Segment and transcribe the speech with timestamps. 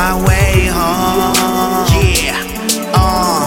[0.00, 1.84] my way home.
[1.92, 2.40] Yeah,
[2.96, 3.44] uh,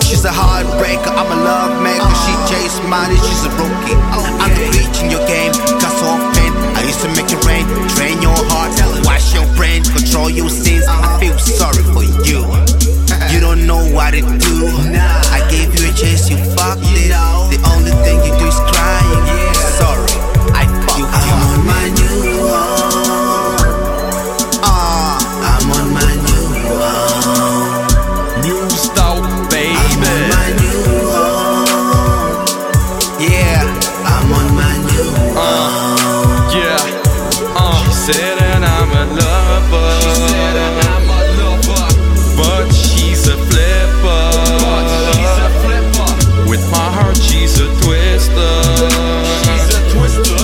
[0.00, 1.12] she's a heartbreaker.
[1.12, 2.14] I'm a love maker.
[2.24, 3.20] She chase money.
[3.20, 3.92] She's a rookie.
[4.40, 5.52] I'm the bitch in your game.
[5.82, 6.52] Got soft pen.
[6.72, 7.68] I used to make it rain.
[7.92, 8.72] Drain your heart.
[9.04, 9.84] Wash your brain.
[9.84, 10.48] Control your
[39.04, 39.90] a lover.
[40.00, 40.56] She said
[40.88, 41.86] I'm a lover.
[42.38, 44.24] But she's a flipper.
[44.64, 46.10] But she's a flipper.
[46.48, 48.54] With my heart, she's a twister.
[49.42, 50.42] She's a twister.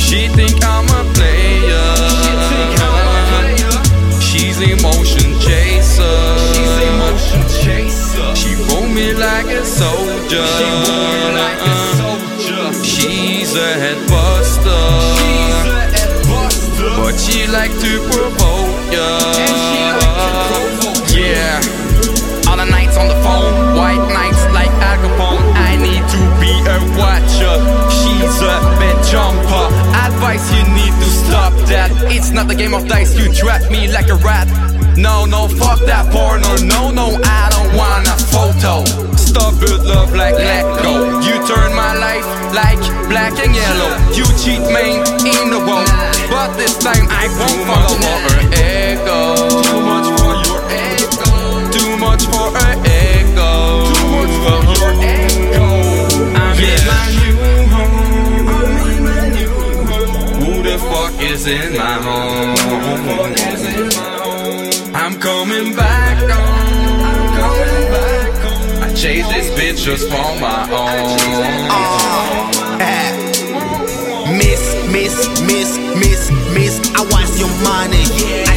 [0.00, 1.86] She think I'm a player.
[2.22, 3.76] She think I'm a player.
[4.20, 6.18] She's emotion chaser.
[6.54, 8.28] She's emotion chaser.
[8.36, 10.46] She roll me like a soldier.
[10.58, 12.64] She roll me like a soldier.
[12.84, 13.98] She's a head
[17.56, 19.08] like to provoke ya.
[19.40, 22.48] And she like to provoke Yeah.
[22.48, 25.44] All the nights on the phone, white nights like Al Capone.
[25.56, 27.56] I need to be a watcher.
[27.98, 29.66] She's a bed jumper.
[30.04, 31.90] Advice you need to stop that.
[32.12, 33.16] It's not a game of dice.
[33.18, 34.48] You trap me like a rat.
[34.96, 36.52] No, no, fuck that porno.
[36.72, 38.84] No, no, I don't want a photo.
[39.16, 40.92] Stop it, love like let go.
[41.24, 43.92] You turn my life like black and yellow.
[44.12, 44.95] You cheat me
[47.26, 49.18] I won't follow her ego.
[49.66, 51.34] Too much for your ego.
[51.74, 53.50] Too much for her ego.
[53.90, 55.66] Too much for your ego.
[56.38, 57.34] I'm in my new
[57.74, 58.46] home.
[58.46, 59.54] I'm in my new
[59.90, 60.38] home.
[60.38, 62.54] Who the fuck is in my home?
[64.94, 67.00] I'm coming back home.
[67.02, 68.82] I'm coming back home.
[68.84, 71.18] I chase this bitch just for my own.
[71.72, 71.96] Ah.
[74.28, 76.80] Miss, miss, miss, miss, miss.
[76.94, 77.05] I
[77.46, 78.55] your try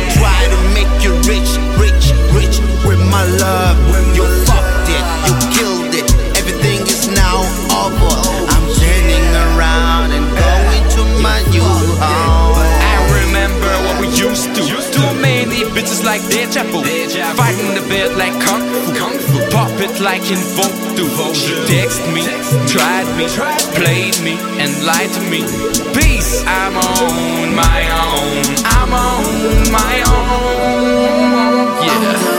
[16.29, 16.84] bitches like deja vu.
[17.35, 19.40] Fighting the bed like kung fu.
[19.51, 21.34] Pop it like in voodoo.
[21.34, 22.22] She text me,
[22.67, 23.28] tried me,
[23.75, 25.41] played me, and lied to me.
[25.94, 28.44] Peace, I'm on my own.
[28.66, 30.50] I'm on my own.
[31.85, 32.38] Yeah,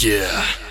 [0.00, 0.67] Yeah.